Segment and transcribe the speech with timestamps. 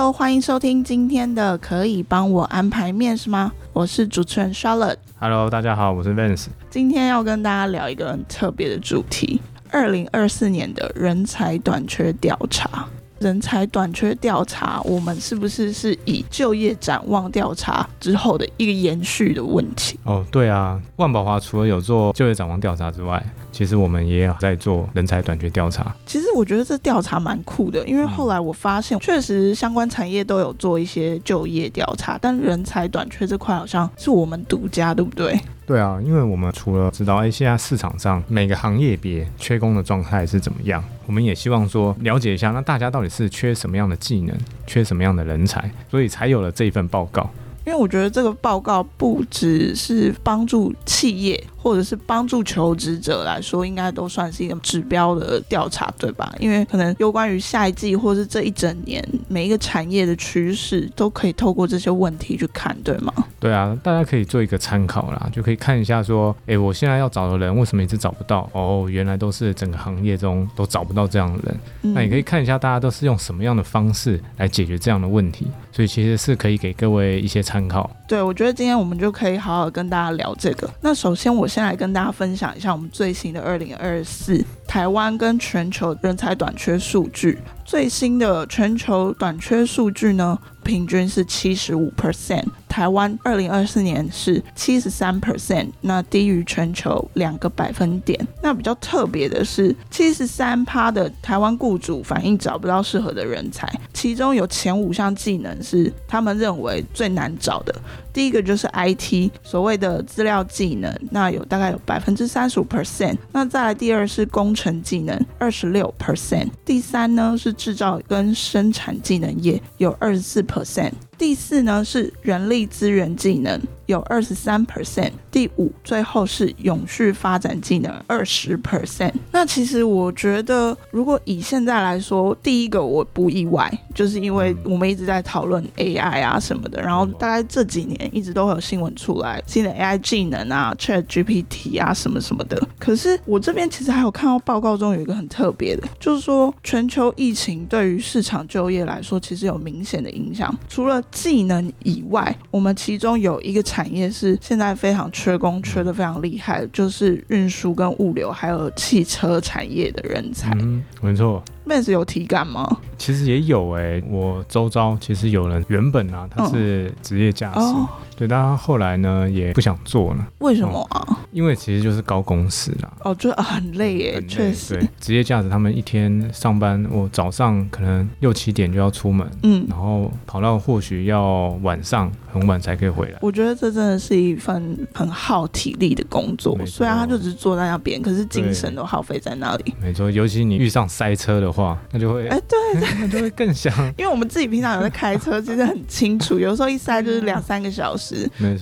[0.00, 3.52] Hello，欢迎收听今天的可以帮我安排面试吗？
[3.74, 4.96] 我是主持人 Charlotte。
[5.18, 6.46] Hello，大家好，我是 Vance。
[6.70, 12.86] 今天要跟大家聊一个很特别的主题：二零二四年的人才短缺调查。
[13.18, 20.00] 人才短缺调查，我们是不是是以就业展望调查之后的一个延续的问题？
[20.04, 23.22] 哦，对啊，万宝华除了有做就业展望调查之外，
[23.52, 25.94] 其实我们也有在做人才短缺调查。
[26.06, 35.38] 其实我觉得这调查蛮酷的，因为后来我发现，确实相关产业都有做一些就业调查，但人才短缺这块好像是我们独家，对不对？
[35.66, 44.36] 对啊，因为我们除了知道哎，现在市场上每个行业别缺工的状态是怎么样，我们也希望说了解一下，那大家到底是缺什么样的技能，
[44.66, 47.30] 缺什么样的人才，所以才有了这一份报告。
[47.66, 51.42] 因为我觉得这个报告不只是帮助企业。
[51.62, 56.34] 或者是帮助求职者来说，应该都算是一个指标的调查，对吧？
[56.38, 63.12] 因为可能有关于下一季或是这一整年每一个产业的趋势，都可以透过这些问题去看，对吗？
[63.38, 68.48] 对啊，大家可以做一个参考啦，就可以看一下说，哎，我现在要找的人为什么一直找不到？
[68.54, 71.60] 哦，原来都是整个行业中都找不到这样的人。
[71.82, 71.92] 嗯。
[71.92, 77.90] 那你可以看一下大家都是用什么样的方式来解决这样的问题，所以其实是可以给各位一些参考。
[78.10, 80.68] 对，我觉得今天我们就可以好好跟大家聊这个。
[80.80, 81.46] 那首先我。
[81.50, 87.36] 先来跟大家分享一下我们最新的二零二四台湾跟全球人才短缺数据。
[87.64, 98.24] 最新的全球短缺数据呢，平均是七十五 percent，台湾二零二四年是七十三 percent，那低于全球两个百分点。
[98.40, 107.74] 那比较特别的是，七十三趴的台湾雇主反映找不到适合的人才，其中有前五项技能是他们认为最难找的。
[108.12, 113.16] 第一个就是 IT，所谓的资料技能，那有大概有百分之三十五 percent。
[113.32, 116.48] 那再来第二是工程技能，二十六 percent。
[116.64, 120.92] 第三呢是制造跟生产技能业，有二十四 percent。
[121.16, 125.12] 第四呢是人力资源技能，有二十三 percent。
[125.30, 129.12] 第五，最后是永续发展技能，二十 percent。
[129.30, 142.60] 那其实我觉得，如果以现在来说，第一个我不意外，就是因为我们一直在讨论 AI 啊什么的，然后大概这几年一直都会有新闻出来，新的 AI 技能啊，ChatGPT 啊什么什么的。
[142.78, 160.50] 可是我这边其实还有看到报告中有一个很特别的，就是说全球疫情对于市场就业来说，其实有明显的影响，除了技能以外，我们其中有一个产业是现在非常缺工，缺的非常厉害，就是运输跟物流，还有汽车产业的人才。
[160.60, 161.42] 嗯，没错。
[161.66, 162.78] Vance 有体感吗？
[162.98, 167.88] 其实也有哎、欸，我周遭其实有人原本啊，他是职业驾驶、嗯哦，
[168.20, 170.28] 对，但他后来呢也不想做了。
[170.40, 171.18] 为什么啊？
[171.32, 172.92] 因为其实就是高工时啦。
[173.02, 174.74] 哦，就很累耶，确实。
[174.74, 183.18] 对，职业驾驶他们一天上班，我早上可能六七点就要出门，嗯，然后跑到或许要晚上很晚才可以回来。
[183.22, 189.74] 我觉得这真的是一份很耗体力的工作，虽然他就只是坐在那边，可是精神都耗费在那里。
[189.80, 192.58] 没错，尤其你遇上塞车的话，那就会哎、欸，对，
[193.00, 193.72] 那就会更想。
[193.96, 198.09] 因为我们自己平常有在开车， 其实很清楚，有时候一塞就是两三个小时。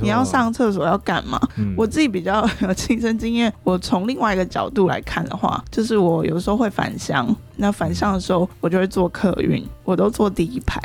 [0.01, 1.41] 你要上厕所要干嘛？
[1.57, 7.35] 嗯，我自己比较有亲身经验，我从另外一个角度来看的话，就是我有时候会返乡。
[7.61, 10.81] 那返乡的时候，我就会坐客运，我都坐第一排。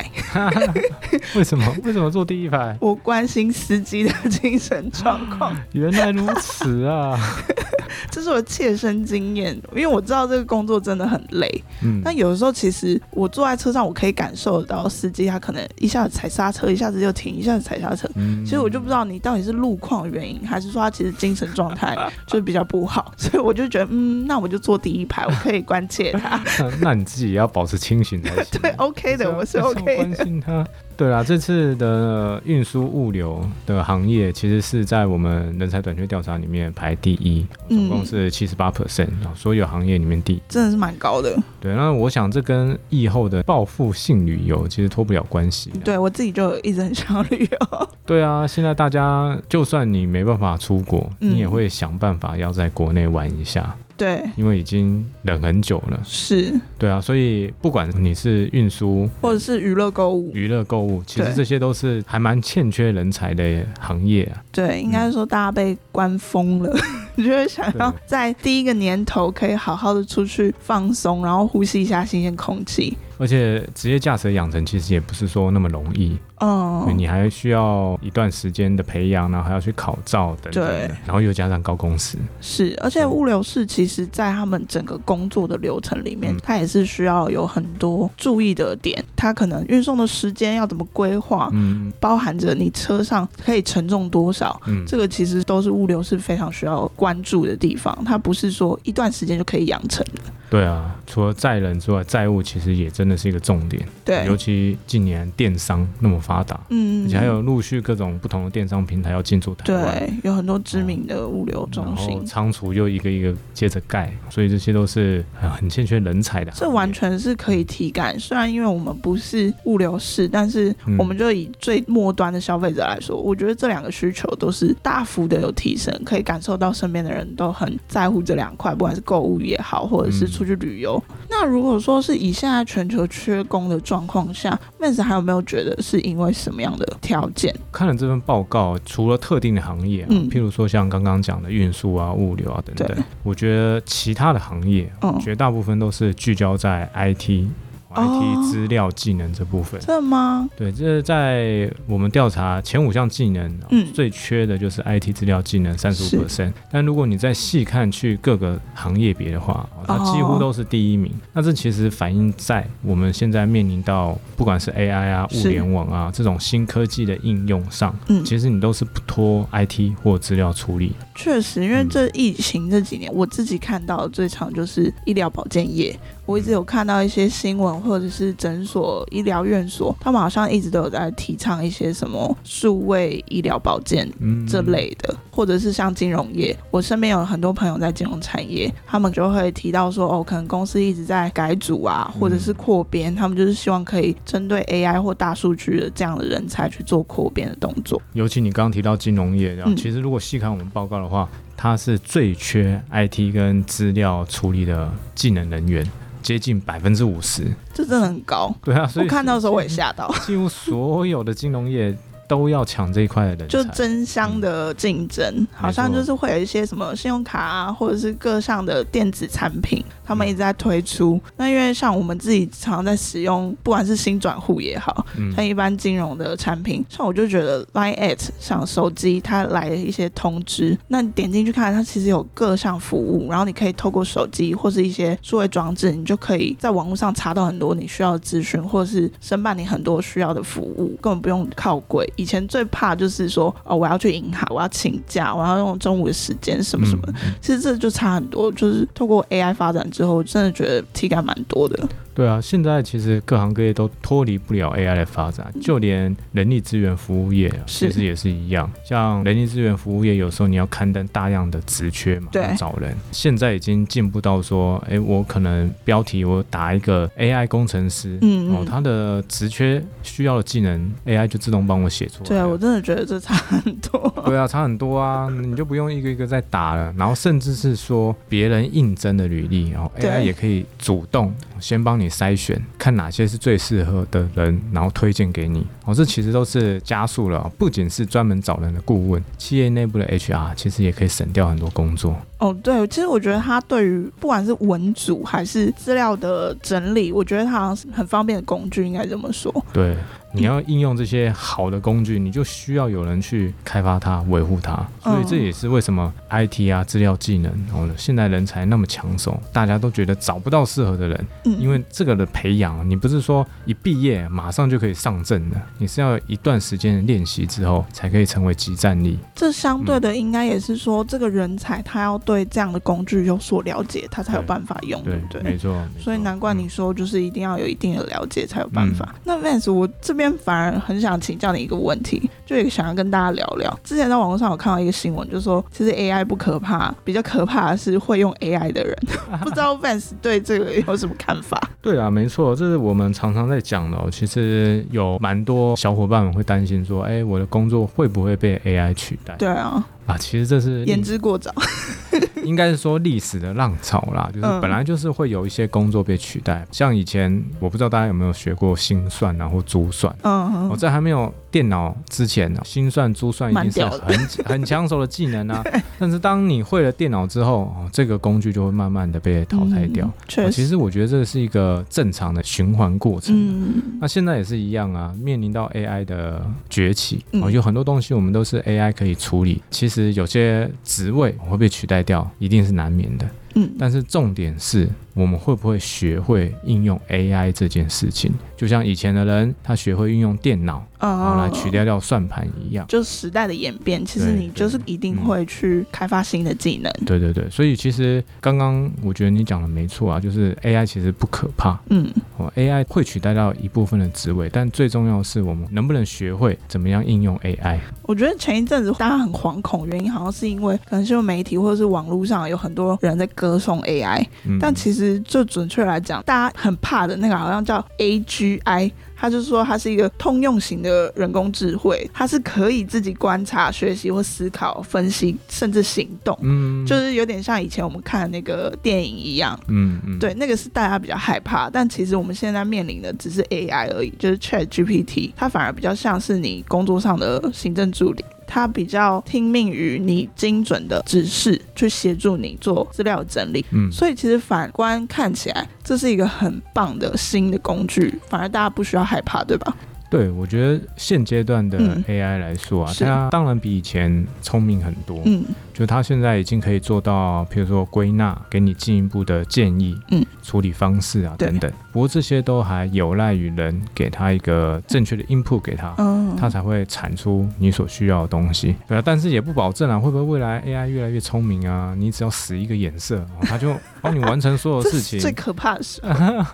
[1.36, 1.64] 为什么？
[1.84, 2.76] 为什么坐第一排？
[2.80, 5.54] 我关心司机的 精神状况。
[5.72, 7.16] 原来如此啊！
[8.10, 11.64] 这是我切身经验，因为我知道这个工作真的很累。
[11.82, 12.00] 嗯。
[12.04, 18.08] 但有的时候，其实我坐在车上，我可以感受到司机他可能一下子踩刹车，一下子就停，一下子踩刹车。
[18.14, 18.44] 嗯。
[18.44, 26.40] 其实我就不知道你到底是路况原因，还是说他其实精神状态 就是比较不好，所以我就觉得，嗯，那我就坐第一排，我可以关切他。
[26.80, 28.60] 那你自己也要保持清醒才行。
[28.62, 29.96] 对，OK 的，我是 OK 的。
[29.96, 30.66] 关心他。
[30.96, 41.36] 对啊，这次的运输物流的行业其实是在我们人才短缺调查里面排第一，总共是七十八 percent，所有行业里面第一，真的是蛮高的。
[41.60, 45.70] 对，那我想这跟疫后的报复性旅游其实脱不了关系。
[45.84, 47.88] 对，我自己就一直很想旅游。
[48.06, 53.74] 对啊，现在大家就算你没办法出国，你也会想办法要在国内玩一下。
[53.96, 56.00] 对，因为已经冷很久了。
[56.04, 64.42] 是，对啊，所以不管你是运输，或者是娱乐购物，娱乐购物，其实这些都是还蛮欠缺人才的行业啊。
[64.50, 66.74] 对，应该说大家被关疯了。
[67.16, 72.96] 你 就会想要在第一个年头可以好好的出去放松，然后呼吸一下新鲜空气。
[73.24, 100.20] 而且职业驾驶的养成其实也不是说那么容易，嗯，你还需要一段时间的培养，然后还要去考照等等的，对，然后又加上高工时，是，而且物流士其实在他们整个工作的流程里面，他、嗯、也是需要有很多注意的点，它可能运送的时间要怎么规划，嗯，包含着你车上可以承重多少，嗯，这个其实都是物流是非常需要关注的地方，它不是说一段时间就可以养成的。
[100.50, 103.86] 对啊，除了载人之外，载物其实也真的是一个重点。
[104.04, 116.52] 对，尤其近年电商那么发达，嗯，而且还有陆续各种不同的电商平台要进驻台湾，对，有很多知名的物流中心，嗯、仓储又一个一个接着盖，所以这些都是很欠缺人才的。
[116.54, 131.02] 这完全是可以体感，虽然因为我们不是物流士，但是我们就以最末端的消费者来说，嗯、我觉得这两个需求都是大幅的有提升，可以感受到身边的人都很在乎这两块，不管是购物也好，或者是出去旅游。
[131.08, 137.54] 嗯、那如果说是以现在全球缺工的状况下，Vance 还有没有觉得是因为什么样的条件？
[137.70, 147.46] 看了这份报告，除了特定的行业、啊，嗯，譬如说像刚刚讲的运输啊、物流啊等等，我觉得其他的行业，嗯，绝大部分都是聚焦在 IT。
[147.94, 150.48] IT 资料技能这部分，真的吗？
[150.56, 156.52] 对，这是在我们调查前五项技能，嗯，最缺的就是 IT 资料技能三十五 percent。
[156.70, 161.12] 但如果你再细看去各个行业别的话，它几乎都是第一名。
[161.32, 170.92] 那这其实反映在我们现在面临到不管是 AI 啊、物联网啊这种新科技的应用上，嗯，其实你都是不脱 IT 或资料处理。
[171.14, 175.96] 确实，因为这疫情这几年，我自己看到的最常就是医疗保健业。
[176.26, 184.10] 我一直有看到一些新闻，或者是诊所、医疗院所，他们好像一直都有在提倡一些什么数位医疗保健
[184.48, 198.00] 这类的，或者是像金融业，我身边有很多朋友在金融产业，他们就会提到说，哦，可能公司一直在改组啊，或者是扩编，他们就是希望可以针对 AI 或大数据的这样的人才去做扩编的动作。
[198.14, 205.86] 尤其你刚刚提到金融业，然后其实如果细看我们报告的话，它是最缺 IT 跟资料处理的技能人员。
[206.24, 208.52] 接近百分之五十，这真的很高。
[208.64, 210.12] 对啊，所以我看到的时候我也吓到。
[210.26, 211.96] 几乎所有的金融业。
[212.34, 221.20] 都要抢这一块的人，就争相的竞争，嗯、好像就是会有一些什么信用卡啊，或者是各项的电子产品，他们一直在推出。
[221.24, 242.04] 嗯、那因为像我们自己常常在使用，不管是新转户也好，嗯、像一般金融的产品，像我就觉得 Line@ 像手机它来的一些通知，那你点进去看，它其实有各项服务，然后你可以透过手机或是一些数位装置，你就可以在网络上查到很多你需要的资讯，或者是申办你很多需要的服务，根本不用靠柜。
[242.24, 247.02] 以前最怕就是说，哦，我要去银行，我要请假，我要用中午的时间，什么什么。
[247.08, 251.86] 嗯、其实这就差很多，就是透过 AI 发展之后，真的觉得体感蛮多的。
[252.14, 258.70] 对啊，现在其实各行各业都脱离不了 AI 的发展，就连人力资源服务业其实也是一样。
[258.84, 262.96] 像人力资源服务业，有时候你要刊登大量的职缺嘛，对找人。
[263.10, 272.28] 现在已经进步到说，哎，我可能标题我打一个 AI 工程师，嗯，嗯，哦，他的职缺需要的技能，AI 就自动帮我写出来。
[272.28, 274.14] 对啊，我真的觉得这差很多。
[274.24, 276.94] 对啊，差很多啊，你就不用一个一个再打了。
[276.96, 282.03] 然后甚至是说别人应征的履历，然后 AI 也可以主动先帮你。
[282.04, 285.66] 你筛选看哪些是最适合的人，然后推荐给你。
[285.84, 292.16] 哦，这其实都是加速了，不仅是专门找人的顾问，企业内部的 HR 其实也可以省掉很多工作。
[292.38, 299.52] 哦，对，其实我觉得它对于不管是文组还是资料的整理，我觉得它好像是很方便的工具，应该这么说。
[299.72, 299.96] 对。
[300.34, 304.74] 你要应用这些好的工具，你就需要有人去开发它、维护它。
[305.00, 311.26] 所以这也是为什么 IT 啊、资料技能哦，现在人才那么抢手，大家都觉得找不到适合的人。
[311.44, 319.16] 嗯，因为这个的培养，你不是说一毕业马上就可以上阵的，你是要一段时间的练习之后才可以成为集战力。
[319.36, 325.42] 这相对的应该也是说，这个人才他要对这样的工具有所了解，他才有办法用，对不对？
[325.42, 325.80] 没错。
[326.00, 329.14] 所以难怪你说就是一定要有一定的了解才有办法。
[329.22, 330.23] 那 Vance，我这边。
[330.38, 333.80] 反而很想请教你一个问题，就也想要跟大家聊聊。
[333.82, 338.96] 之前在网络上有看到一个新闻，就是说其实 AI 不可怕，比较可怕的是会用 AI 的人。
[339.42, 341.60] 不知道 Vance 对这个有什么看法？
[341.80, 343.98] 对啊，没错，这是我们常常在讲的。
[344.10, 349.34] 其实有蛮多小伙伴们会担心说，哎，我的工作会不会被 AI 取代？
[349.36, 349.84] 对啊。
[350.06, 351.50] 啊，其实这是言之过早，
[352.44, 362.34] 应该是说历史的浪潮啦， 就是本来就是会有一些工作被取代，嗯、像以前我不知道大家有没有学过心算啊或珠算，嗯，我、在还没有电脑之前。
[362.34, 365.62] 前呢，心算、珠算已经是 很很抢手的技能啊。
[366.00, 370.10] 但是当你会了电脑之后，哦，这个工具就会慢慢的被淘汰掉。
[370.26, 373.32] 确实，其实我觉得这是一个正常的循环过程。
[373.38, 379.62] 嗯，那现在也是一样啊，面临到 AI 的崛起，哦，有很多东西我们都是 AI 可以处理。
[379.70, 383.24] 其实是有些职位会被取代掉，一定是难免的。
[383.54, 384.88] 嗯，但是重点是。
[385.16, 388.32] 我们会不会学会应用 AI 这件事情？
[388.56, 392.84] 就像以前的人，他学会运用电脑，然后来取代掉算盘一样。
[392.88, 396.92] 就是时代的演变，其实你就是一定会去开发新的技能。
[397.06, 401.78] 对对对，所以其实刚刚我觉得你讲的没错啊，就是 AI 其实不可怕。
[401.90, 407.78] 嗯，哦，AI 会取代到一部分的职位，但最重要的是我们能不能学会怎么样应用 AI。
[408.02, 415.04] 我觉得前一阵子大家很惶恐，原因好像是因为可能是媒体或者是网络上有很多人在歌颂 AI，嗯，但其实。
[415.26, 426.38] 就准确来讲，大家很怕的那个好像叫 AGI，它就是说它是一个通用型的人工智慧，它是可以自己观察、学习或思考、分析，甚至行动。
[426.42, 429.58] 嗯，就是有点像以前我们看的那个电影一样。
[429.68, 438.24] 嗯嗯，对，那个是大家比较害怕，但其实我们现在面临的只是 AI 而已，就是 ChatGPT，它反而比较像是你工作上的行政助理。
[438.46, 443.64] 它比较听命于你精准的指示，去协助你做资料整理。
[443.70, 449.76] 嗯，所以其实反观看起来，这是一个很棒的新的工具，反而大家不需要害怕，对吧？
[450.10, 455.20] 对，我觉得现阶段的 AI 来说啊，嗯、它当然比以前聪明很多。
[455.24, 455.44] 嗯。
[455.72, 461.72] 就它现在已经可以做到，譬如说归纳，给你进一步的建议，嗯，处理方式啊等等。
[461.90, 468.76] 不过这些都还有赖于人给他一个正确的 input 给他，嗯，他才会产出你所需要的东西。
[468.86, 471.94] 对啊，但是也不保证啊，会不会未来 AI 越来越聪明啊？
[471.98, 475.18] 你只要使一个眼色，他就 帮你完成所有事情。
[475.18, 476.00] 最可怕的是，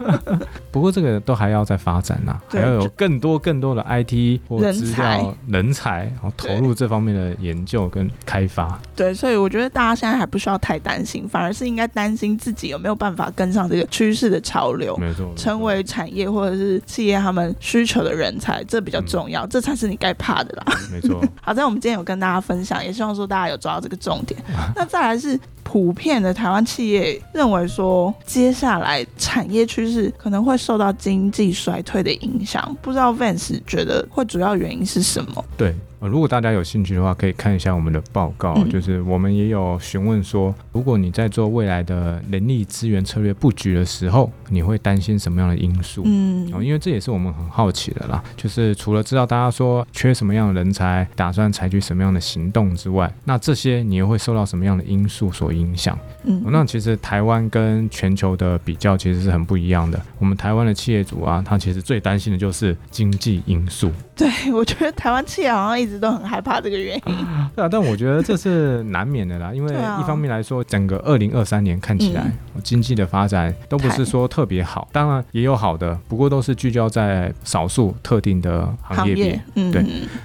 [0.70, 8.78] 不过这个都还要再发展呐，还要有更多更多的 IT 或资料人才，然后投入这方面的研究跟开发。
[8.94, 9.10] 对。
[9.12, 20.64] 所以我觉得大家现在还不需要太担心，反而是应该担心自己有没有办法跟上这个趋势的潮流，没错，成为产业或者是企业他们需求的人才，这比较重要，嗯、这才是你该怕的啦。
[20.92, 21.20] 没错。
[21.40, 24.38] 好在我们今天有跟大家分享，也希望说大家有抓到这个重点。
[24.76, 35.44] 那再来是普遍的台湾企业认为说，接下来产业趋势可能会受到经济衰退的影响，不知道 Vance 觉得会主要原因是什么？
[35.56, 35.74] 对。
[36.08, 46.02] 如果大家有兴趣的话，可以看一下我们的报告，嗯、就是我们也有询问说，如果你在做未来的人力资源策略布局的时候，你会担心什么样的因素？
[46.06, 48.22] 嗯，因为这也是我们很好奇的啦。
[48.36, 55.98] 就是除了知道大家说缺什么样的人才，打算采取什么样的行动之外，那这些你又会受到什么样的因素所影响？
[56.24, 60.00] 嗯，那其实台湾跟全球的比较其实是很不一样的。
[60.18, 63.90] 我们台湾的企业主啊，他其实最担心的就是经济因素。
[64.20, 67.02] 对， 我觉得台湾企业好像一直都很害怕这个原因。
[67.56, 79.40] 对啊，但我觉得这是难免的啦，因为一方面来说，整个二零二三年看起来、嗯、经济的发展都不是说特别好，当然也有好的，不过都是聚焦在少数特定的行业里。
[79.54, 79.82] 嗯，对。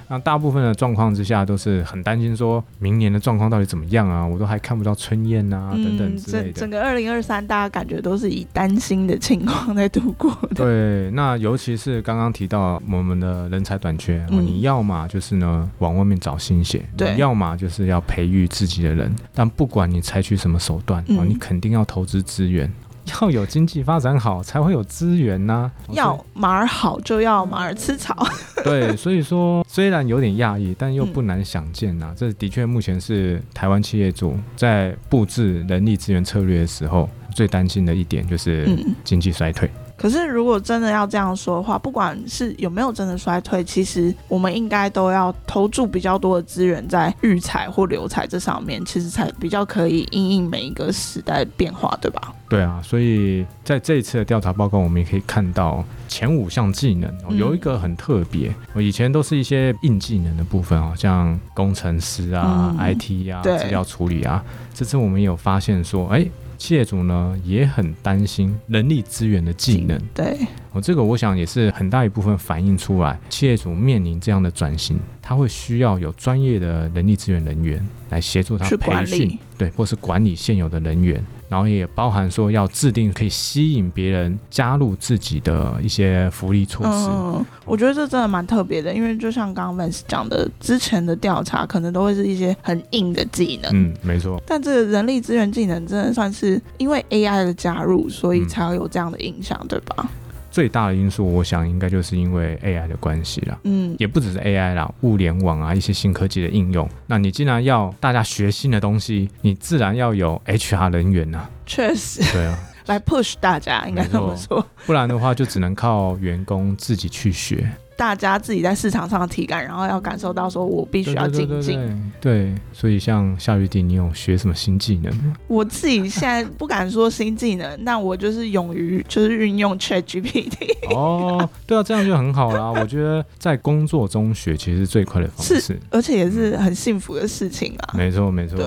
[0.08, 4.26] 那大部分的状况之下，都是很担心说明年的状况到底怎么样啊？
[4.26, 6.52] 我都还看不到春燕啊、嗯、等等之类的。
[6.52, 10.54] 整个二零二三，大家感觉都是以担心的情况在度过的。
[10.54, 19.14] 对，那尤其是刚刚提到我们的人才短缺，嗯、你要嘛就是呢往外面找新血，对，要么就是要培育自己的人。
[19.32, 22.68] 但不管你采取什么手段，嗯、你肯定要投资资源，
[23.20, 25.72] 要有经济发展好，才会有资源呐、啊。
[25.92, 28.26] 要马儿好，就要马儿吃草。
[28.64, 32.10] 对，所以说虽然有点讶异，但又不难想见呐、啊。
[32.10, 38.68] 嗯、这的确目前是台湾企业主在布置人力资源策略的时候最担心的一点，就是
[39.04, 39.68] 经济衰退。
[39.68, 52.34] 嗯可是，如果真的要这样说的话，不管是有没有真的衰退，其实我们应该都要投注比较多的资源在育才或留才这上面，其实才比较可以应应每一个时代变化，对吧？
[52.48, 66.26] 对啊，所以在这一次的调查报告，我们也可以看到前五项技能有一个很特别，我、嗯、以前都是一些硬技能的部分啊，像工程师啊、嗯、IT 啊、资料处理啊，这次我们有发现说，哎。
[66.56, 70.38] 企业主呢也很担心人力资源的技能，对，
[70.72, 81.22] 我这个我想也是很大一部分反映出来，企业主面临这样的转型，他会需要有专业的人力资源人员来协助他培训，对，或是管理现有的人员。
[81.48, 87.08] 然后也包含说要制定可以吸引别人加入自己的一些福利措施。
[87.10, 93.70] 嗯，我觉得这真的蛮特别的，因为就像刚刚 Vance 讲的，之前的调查可能都会是一些很硬的技能。
[93.72, 94.42] 嗯，没错。
[94.46, 100.08] 但这个人力资源技能真的算是因为 AI 的加入，所以才会有这样的影响，嗯，对吧？
[100.56, 103.58] 最大的因素，我想应该就是因为 AI 的关系啦。
[103.64, 106.88] 嗯，也不只是 AI 啦，物联网啊，一些新科技的应用。
[107.06, 111.50] 那你既然要大家学新的东西，你自然要有 HR 人员呐、啊。
[111.66, 112.22] 确实。
[112.32, 112.58] 对啊。
[112.86, 114.66] 来 push 大家，应该这么说。
[114.86, 117.70] 不然的话，就只能靠员工自己去学。
[117.96, 122.12] 大家自己在市场上的体感，然后要感受到说，我必须要精进。
[122.20, 125.12] 对，所以像夏雨婷，你有学什么新技能？
[125.48, 130.94] 我自己现在不敢说新技能，那我就是勇于就是运用 Chat GPT。
[130.94, 132.70] 哦，对啊，这样就很好啦。
[132.78, 137.94] 我觉得在工作中学其实是最快的方式，是，而且也是很幸福的事情啊。
[137.96, 138.58] 没错，没错。
[138.58, 138.66] 对，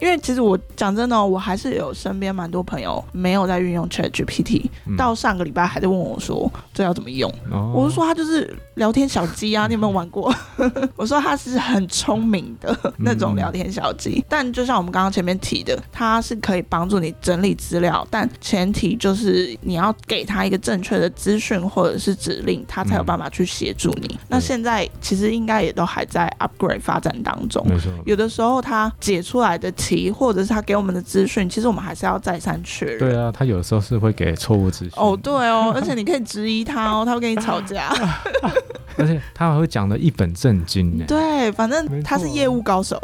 [0.00, 7.28] 因为其实我讲真的，我还是有身边蛮多朋友没有在运用 Chat GPT，嗯，到上个礼拜还在问我说这要怎么用。
[7.50, 8.56] 哦，我就说他就是。
[8.78, 10.34] 聊天小鸡啊，你有没有玩过？
[10.96, 24.18] 我说他是很聪明的那种聊天小鸡，嗯，但就像我们刚刚前面提的，它是可以帮助你整理资料，但前提就是你要给他一个正确的资讯或者是指令，他才有办法去协助你，嗯。
[24.28, 27.66] 那现在其实应该也都还在 upgrade 发展当中，
[28.06, 32.98] 有的时候他解出来的题或者是他给我们的资讯，其实我们还是要再三确认。
[33.00, 34.92] 对啊，他有的时候是会给错误资讯。
[34.96, 37.92] 哦，对哦，而且你可以质疑他哦，他会跟你吵架。
[38.96, 41.04] 而且他还会讲的一本正经呢。
[41.06, 43.00] 对，反正他是业务高手。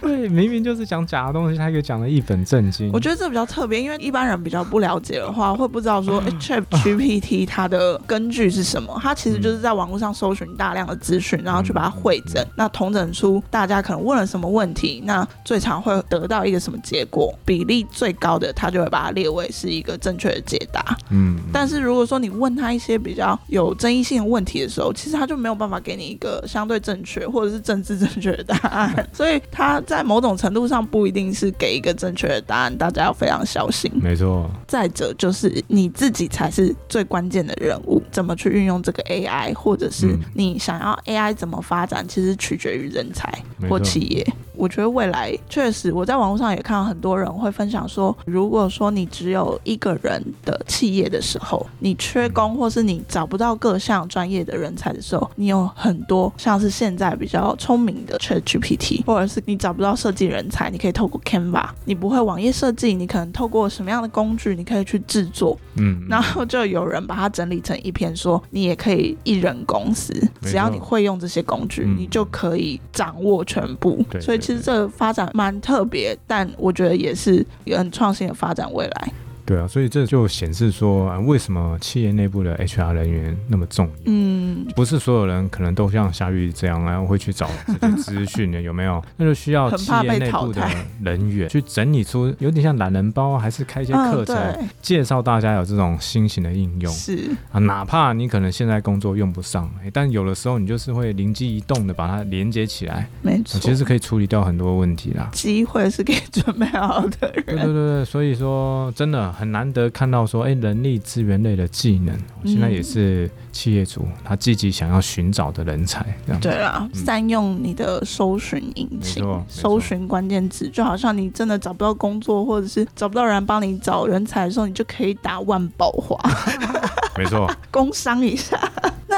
[0.00, 2.90] 对，明明就是讲假的东西，他可以讲的一本正经。
[2.92, 8.98] 我觉得这比较特别，因为一般人比较不了解的话，会不知道说 ChatGPT 它的根据是什么。
[9.02, 20.96] 它其实就是在网络上搜寻大量的资讯，然后去把它汇整，那统整出大家可能问了什么问题，那最常会得到一个什么结果，比例最高的，他就会把它列为是一个正确的解答。
[21.10, 21.38] 嗯。
[21.52, 33.90] 但是如果说你问他一些比较有争议性的问题的时候，其实他就没有办法给你一个相对正确或者是政治 正确的答案，所以他在某种程度上不一定是给一个正确的答案，大家要非常小心。
[33.94, 34.50] 没错。
[34.66, 43.32] 再者就是你自己才是最关键的人物，怎么去运用这个 AI，或者是你想要 AI 怎么发展，其实取决于人才
[43.68, 44.26] 或企业。
[44.54, 74.38] 我觉得未来确实，我在网络上也看到很多人会分享说，如果说你只有一个人的企业的时候，你缺工或是你找不到各项专业的人才的时候，你有很多像是现在比较聪明的 ChatGPT，或者是你找不到设计人才，你可以透过 Canva，你不会网页设计，你可能透过什么样的工具，你可以去制作，嗯，然后就有人把它整理成一篇，说你也可以一人公司，只要你会用这些工具，你就可以掌握全部，所以。
[74.38, 79.12] 其实这个发展蛮特别，但我觉得也是一个很创新的发展未来。
[79.48, 83.92] 对啊，所以这就显示说，啊，为什么企业内部的 HR 人员那么重要？
[84.04, 87.48] 嗯，不是所有人可能都像夏玉这样，然后会去找
[87.80, 89.02] 这些资讯的， 有没有？
[89.16, 90.62] 那就需要企业内部的
[91.02, 96.92] 人员去整理出，有点像懒人包，还是开一些课程，嗯，介绍大家有这种新型的应用。
[96.92, 103.08] 是啊，哪怕你可能现在工作用不上，但有的时候你就是会灵机一动的把它连接起来。
[103.22, 105.30] 没错，其实是可以处理掉很多问题啦。
[105.32, 107.44] 机会是给准备好的人。
[107.46, 109.37] 对对对对，所以说真的。
[109.38, 116.04] 很难得看到说，哎，人力资源类的技能，现在也是企业主他积极想要寻找的人才。
[116.26, 126.18] 这样对啦，善用你的搜寻引擎，搜寻关键字，就好像你真的找不到工作，或者是找不到人帮你找人才的时候，你就可以打万宝华。
[127.16, 128.58] 没错， 工商一下。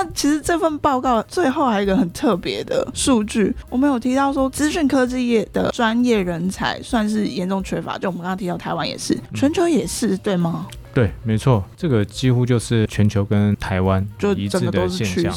[0.02, 7.98] 那其实这份报告最后还有一个很特别的数据，我们有提到说，资讯科技业的专业人才算是严重缺乏。
[7.98, 10.66] 就我们刚刚提到，台湾也是，全球也是，对吗？
[10.92, 14.04] 对，没错，这个几乎就是全球跟台湾
[14.36, 15.32] 一致的现象。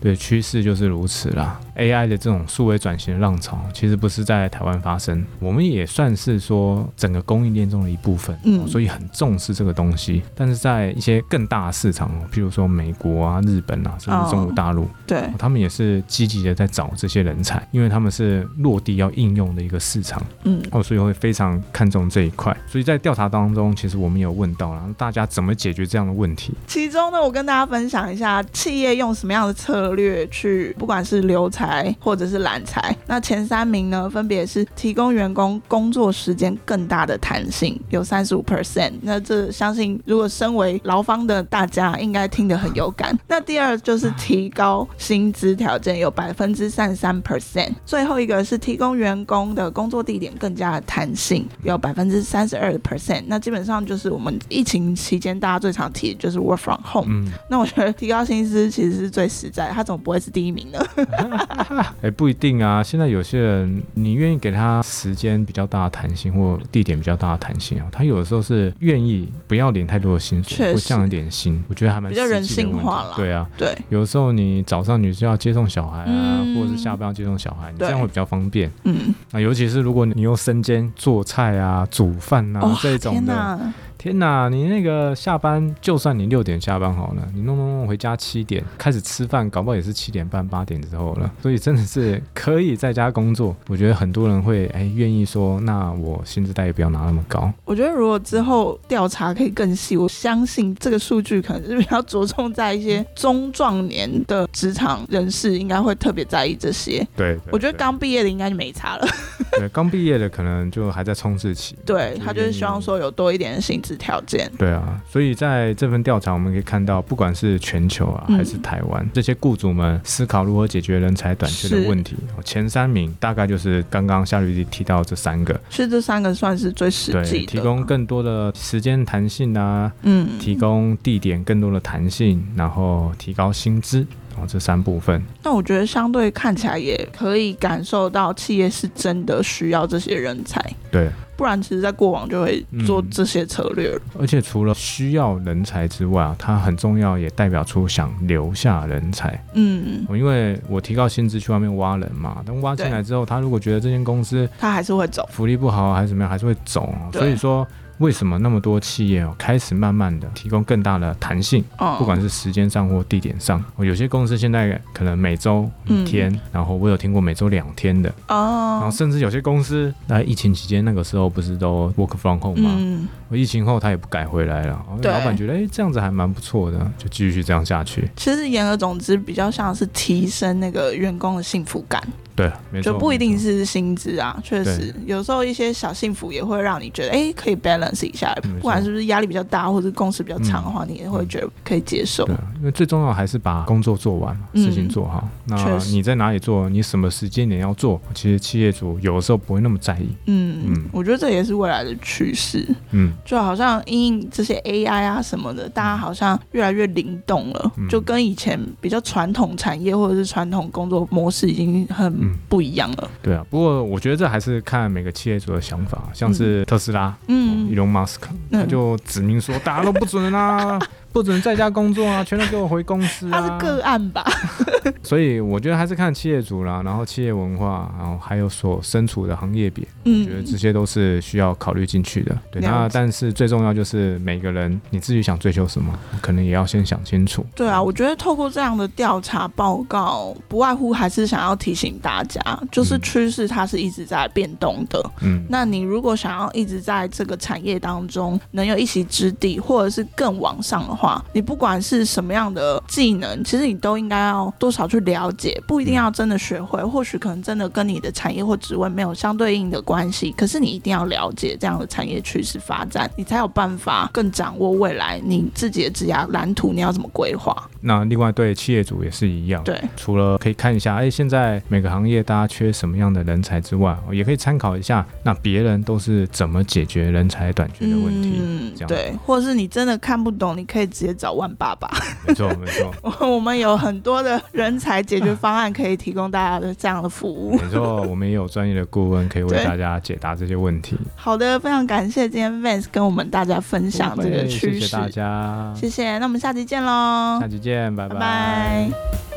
[0.00, 1.60] 对，趋势就是如此啦。
[1.76, 10.22] AI 的这种数位转型的浪潮，其实不是在台湾发生，我们也算是说整个供应链中的一部分，嗯，所以很重视这个东西。
[10.34, 22.56] 但是在一些更大的市场，譬如说美国啊、日本啊，甚至中国大陆，对，他们也是积极的在找这些人才，因为他们是落地要应用的一个市场，嗯，哦，所以会非常看重这一块。
[22.66, 24.93] 所以在调查当中，其实我们有问到了。
[24.96, 26.52] 大家怎么解决这样的问题？
[26.66, 32.94] 其中呢，我跟大家分享一下，企业用什么样的策略去，不管是留才或者是揽才。
[33.06, 38.92] 那前三名呢，分别是提供员工工作时间更大的弹性，有三十五 percent。
[39.02, 43.18] 那这相信，如果身为劳方的大家，应该听得很有感。
[43.26, 47.72] 那第二就是提高薪资条件，有百分之三十三 percent。
[47.84, 53.24] 最后一个是提供员工的工作地点更加的弹性，有百分之三十二 percent。
[53.26, 54.83] 那基本上就是我们疫情。
[54.84, 57.06] 情期间大家最常提的就是 work from home。
[57.08, 60.78] 嗯，那我觉得提高薪资其实是最实在，他怎么不会是第一名呢？
[62.00, 62.82] 哎、欸，不一定啊。
[62.82, 73.14] 现在有些人，你愿意给他时间比较大的弹性，或地点比较大的弹性啊，他有的时候是愿意不要领太多的薪水，或降一点薪，我觉得还蛮比较人性化了。
[73.16, 78.70] 对啊，对，有的时候你早上你是要接送小孩啊，嗯、或者是下班要接送小孩，你这样会比较方便。
[78.84, 83.72] 嗯，那尤其是如果你用身兼做菜啊、煮饭啊、哦、这种的。
[84.04, 91.32] 天呐，你那个下班，就算你六点下班好了，你弄弄弄回家七点开始吃饭，搞不好也是七点半八点之后了。
[91.40, 93.56] 所以真的是可以在家工作。
[93.66, 97.50] 我觉得很多人会哎愿意说，那我薪资待遇不要拿那么高。
[97.64, 106.98] 我觉得如果之后调查可以更细，我相信这个数据可能是比较着重在一些中壮年的职场人士，应该会特别在意这些。
[107.16, 109.08] 对，对，对，我觉得刚毕业的应该就没差了。
[109.52, 111.74] 对，刚毕业的可能就还在冲刺期。
[111.86, 113.93] 对，他就是希望说有多一点的薪资。
[113.94, 114.50] 条件。
[114.58, 134.06] 对啊，所以在这份调查，我们可以看到，不管是全球啊，还是台湾，嗯、这些雇主们思考如何解决人才短缺的问题，前三名大概就是刚刚夏律师提到这三个，是这三个算是最实际的，提供更多的时间弹性啊，嗯，提供地点更多的弹性，然后提高薪资。
[134.36, 144.00] 哦，这三部分，那我觉得相对看起来也可以感受到企业是真的需要这些人才，对，不然其实在过往就会做这些策略了。
[144.14, 149.42] 嗯，而且除了需要人才之外啊，它很重要，也代表出想留下人才。
[149.54, 156.94] 嗯，因为我提高薪资去外面挖人嘛，但挖进来之后，他如果觉得这间公司他还是会走，福利不好还是怎么样，还是会走。
[157.12, 157.66] 所以说。
[157.98, 161.64] 为什么那么多企业哦开始慢慢的提供更大的弹性？
[161.78, 168.08] 哦，不管是时间上或地点上，有些公司现在可能每周一天，嗯，然后我有听过每周两天的。
[168.28, 172.70] 哦，然后甚至有些公司在疫情期间那个时候不是都 work from home 吗？
[172.76, 178.08] 嗯，疫情后他也不改回来了，对，老板觉得哎这样子还蛮不错的，就继续这样下去。
[178.16, 182.02] 其实言而总之，比较像是提升那个员工的幸福感。
[182.36, 192.24] 对，没错，就不一定是薪资啊，确实有时候一些小幸福也会让你觉得，哎，可以 balance 一下，不管是不是压力比较大或者工时比较长的话，嗯、你也会觉得可以接受。
[192.24, 195.28] 对，因为最重要还是把工作做完，事情做好。
[195.46, 200.08] 嗯、那你在哪里做，你什么时间点要做，其实企业主有的时候不会那么在意。
[200.26, 202.66] 嗯嗯，我觉得这也是未来的趋势。
[202.90, 212.14] 嗯，就好像因应这些 AI 啊什么的，大家好像越来越灵动了，嗯、就跟以前比较传统产业或者是传统工作模式已经很。
[212.48, 220.78] 不一样了，对啊，不过我觉得这还是看每个企业主的想法，像是特斯拉，嗯，Elon Musk，他就指明说大家都不准啦。
[221.14, 222.22] 不准在家工作啊！
[222.26, 223.40] 全都给我回公司啊！
[223.40, 224.24] 他是个案吧？
[225.00, 232.36] 所以我觉得还是看企业主啦，然后企业文化，然后还有所身处的行业别，嗯，我觉得这些都是需要考虑进去的。
[232.50, 237.46] 对，那但是最重要就是每个人你自己想追求什么，可能也要先想清楚。
[237.54, 245.00] 对啊，我觉得透过这样的调查报告，不外乎还是想要提醒大家，就是趋势它是一直在变动的。
[245.20, 267.54] 嗯，那你如果想要一直在这个产业当中能有一席之地，或者是更往上的话，你不管是什么样的技能，其实你都应该要多少去了解，不一定要真的学会，或许可能真的跟你的产业或职位没有相对应的关系，可是你一定要了解这样的产业趋势发展，你才有办法更掌握未来你自己的职业蓝图，你要怎么规划。
[267.80, 280.88] 那另外对企业主也是一样，对，除了可以看一下，哎，现在每个行业大家缺什么样的人才之外，也可以参考一下，那别人都是怎么解决人才短缺的问题，嗯，对，或者是你真的看不懂，你可以。
[280.94, 281.90] 直接找万爸爸，
[282.26, 282.94] 没错没错。
[283.26, 287.58] 我们有很多的人才解决方案可以提供大家的这样的服务。
[287.58, 290.96] 没错，我们也有专业的顾问可以为大家解答这些问题。
[291.16, 294.80] 好的，非常感谢今天 Vance 跟我们大家分享这个趋势。
[294.80, 296.18] 谢谢大家，谢谢。
[296.18, 297.38] 那我们下期见喽！
[297.40, 298.14] 下期见，拜拜。
[298.14, 299.33] 拜拜。